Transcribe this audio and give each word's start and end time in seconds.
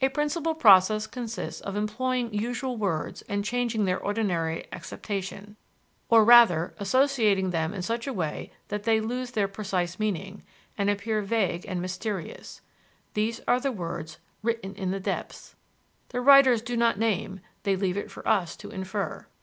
A 0.00 0.08
principal 0.08 0.54
process 0.54 1.06
consists 1.06 1.60
of 1.60 1.76
employing 1.76 2.32
usual 2.32 2.78
words 2.78 3.20
and 3.28 3.44
changing 3.44 3.84
their 3.84 3.98
ordinary 4.00 4.64
acceptation, 4.72 5.56
or 6.08 6.24
rather, 6.24 6.72
associating 6.78 7.50
them 7.50 7.74
in 7.74 7.82
such 7.82 8.06
a 8.06 8.12
way 8.14 8.52
that 8.68 8.84
they 8.84 9.00
lose 9.00 9.32
their 9.32 9.46
precise 9.46 9.98
meaning, 9.98 10.42
and 10.78 10.88
appear 10.88 11.20
vague 11.20 11.66
and 11.68 11.82
mysterious: 11.82 12.62
these 13.12 13.38
are 13.46 13.60
the 13.60 13.70
words 13.70 14.18
"written 14.42 14.74
in 14.76 14.92
the 14.92 14.98
depths." 15.00 15.54
The 16.08 16.22
writers 16.22 16.62
do 16.62 16.74
not 16.74 16.98
name 16.98 17.40
they 17.64 17.76
leave 17.76 17.98
it 17.98 18.10
for 18.10 18.26
us 18.26 18.56
to 18.56 18.70
infer. 18.70 19.26